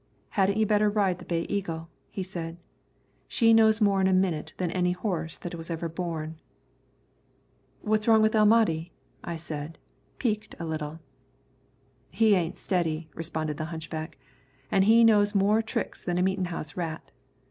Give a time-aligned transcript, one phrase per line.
[0.29, 2.57] "Hadn't you better ride the Bay Eagle?" he said.
[3.27, 6.39] "She knows more in a minute than any horse that was ever born."
[7.83, 8.91] "What's wrong with El Mahdi?"
[9.23, 9.77] I said,
[10.17, 11.01] piqued a little.
[12.09, 14.17] "He ain't steady," responded the hunchback;
[14.71, 17.11] "an' he knows more tricks than a meetin' house rat.